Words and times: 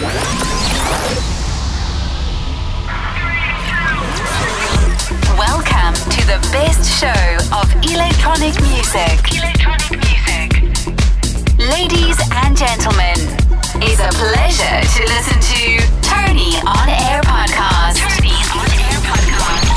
Welcome 0.00 0.16
to 5.92 6.24
the 6.24 6.40
best 6.50 6.88
show 6.88 7.12
of 7.54 7.68
electronic 7.84 8.56
music. 8.62 9.20
Electronic 9.36 10.00
music. 10.00 10.56
Ladies 11.58 12.16
and 12.32 12.56
gentlemen, 12.56 13.20
it's 13.84 14.00
a 14.00 14.08
pleasure 14.16 14.80
to 14.80 15.04
listen 15.04 15.36
to 15.36 15.84
Tony 16.00 16.56
on 16.64 16.88
Air 16.88 17.20
podcast. 17.20 18.00
Tony 18.00 18.32
on 18.56 18.72
Air 18.80 19.04
podcast. 19.04 19.68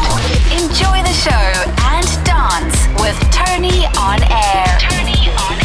Enjoy 0.55 1.04
the 1.04 1.12
show 1.20 1.52
and 1.92 2.08
dance 2.24 2.88
with 3.04 3.20
Tony 3.30 3.84
on 4.00 4.24
Air. 4.32 4.80
Tony 4.80 5.28
on 5.36 5.60
Air. 5.60 5.62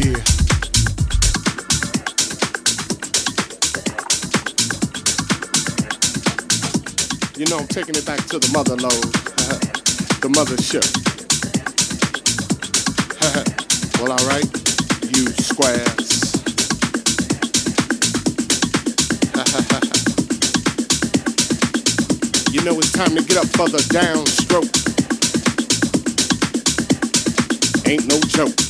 You 0.00 0.06
know, 7.50 7.58
I'm 7.58 7.66
taking 7.66 7.94
it 7.94 8.06
back 8.06 8.24
to 8.28 8.38
the 8.38 8.50
mother 8.50 8.76
load, 8.76 8.92
the 10.22 10.28
mothership. 10.32 10.86
well, 14.00 14.12
alright, 14.12 14.48
you 15.14 15.26
squares. 15.44 16.30
You 22.52 22.64
know 22.64 22.76
it's 22.78 22.90
time 22.92 23.14
to 23.16 23.22
get 23.22 23.36
up 23.36 23.46
for 23.48 23.68
the 23.68 23.78
downstroke. 23.92 24.68
Ain't 27.86 28.06
no 28.08 28.18
joke. 28.20 28.69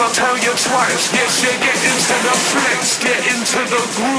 I'll 0.00 0.10
tell 0.12 0.34
you 0.38 0.52
twice. 0.56 1.12
Yes, 1.12 1.44
yeah, 1.44 1.60
get 1.60 1.76
into 1.76 2.16
the 2.24 2.34
flex, 2.48 2.98
get 3.04 3.20
into 3.36 3.60
the 3.68 3.82
groove. 3.96 4.09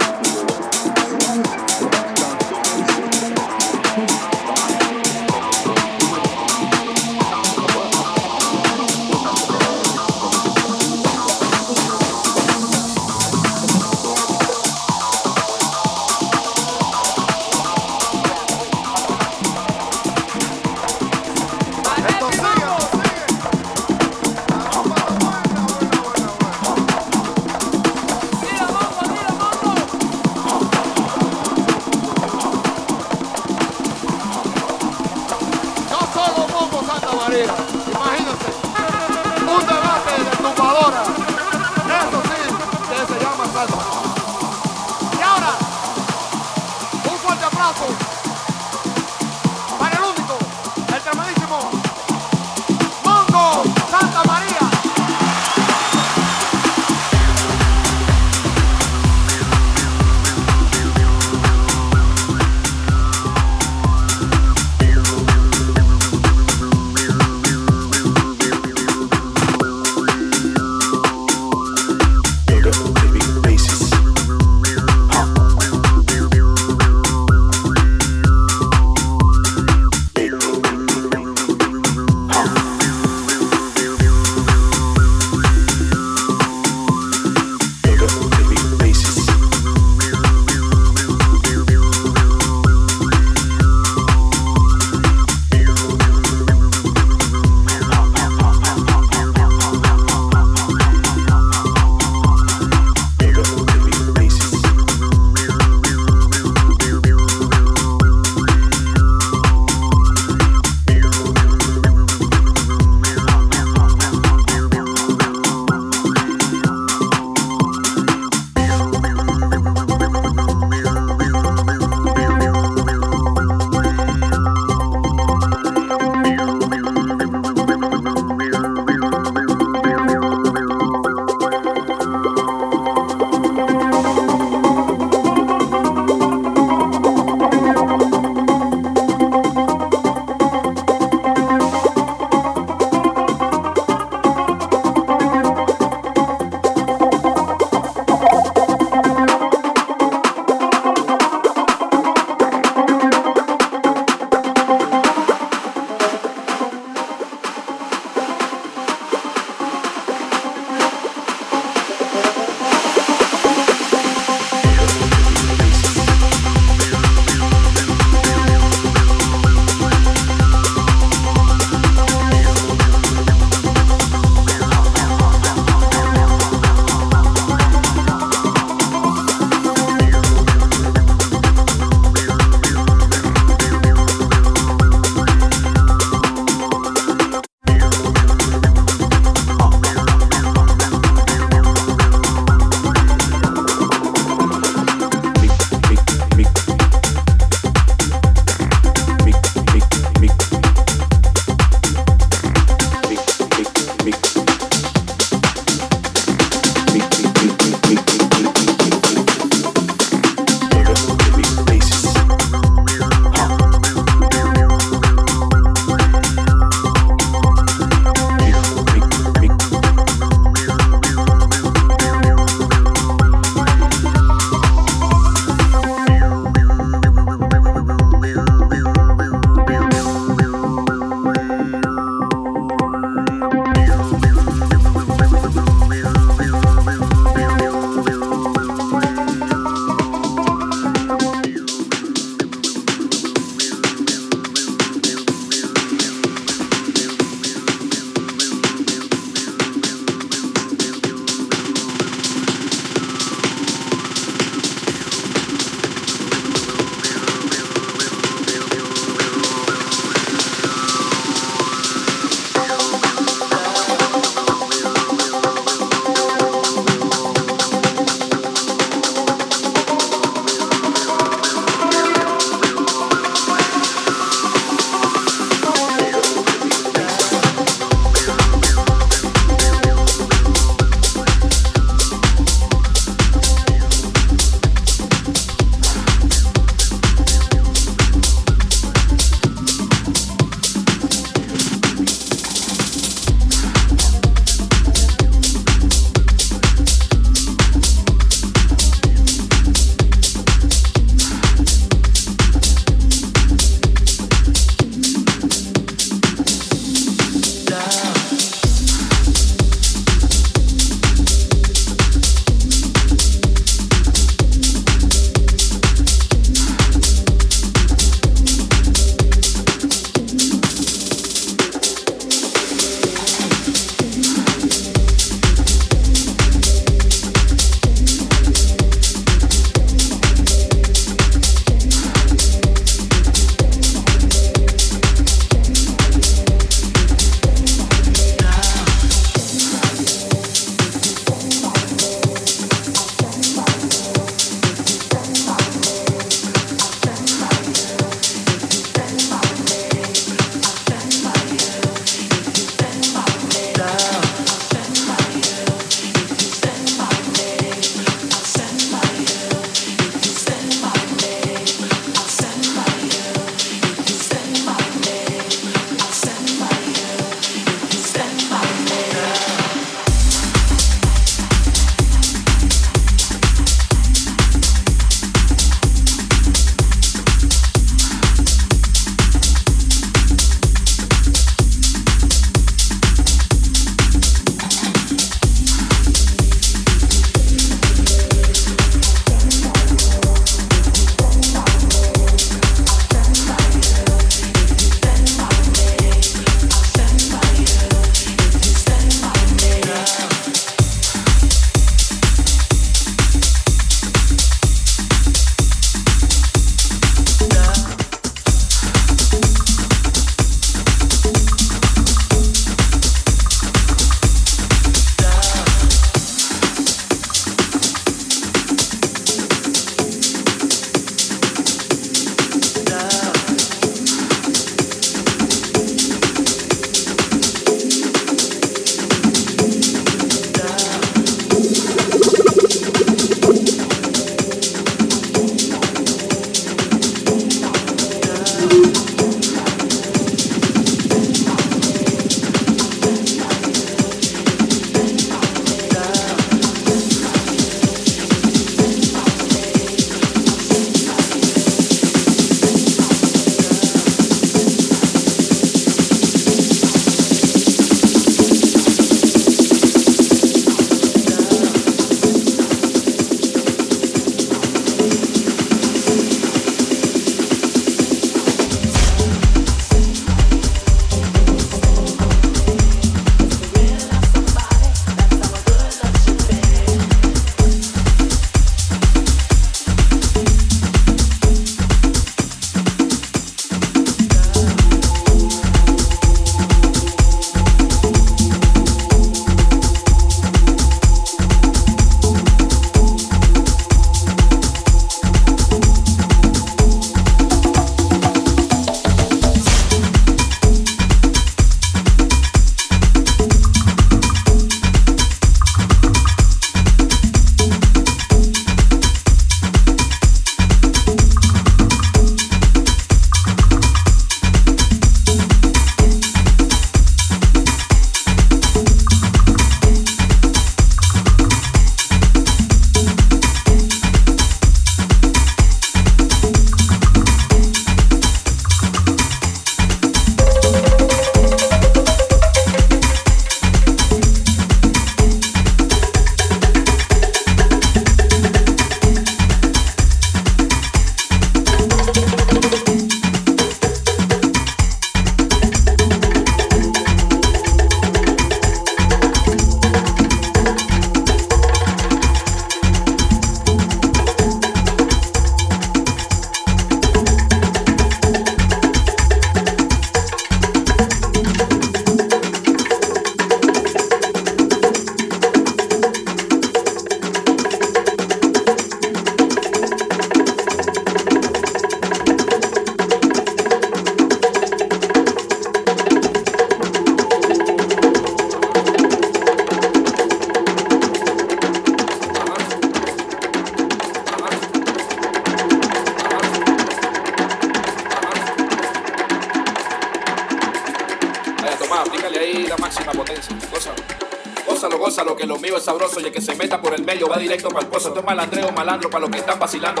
malandro, 598.80 599.10
para 599.10 599.20
los 599.20 599.30
que 599.30 599.38
están 599.38 599.58
vacilando, 599.58 600.00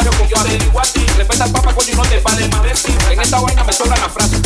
varios 0.00 0.16
con 0.16 0.28
que 0.28 0.38
averiguar. 0.38 0.86
Respeta 1.16 1.44
al 1.44 1.52
papa, 1.52 1.74
coño, 1.74 1.90
y 1.92 1.96
no 1.96 2.02
te 2.02 2.20
vale 2.20 2.48
más 2.48 2.62
de. 2.62 3.12
En 3.12 3.20
esta 3.20 3.40
vaina 3.40 3.64
me 3.64 3.72
sobran 3.72 4.00
las 4.00 4.12
frases. 4.12 4.39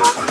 Oh, 0.00 0.27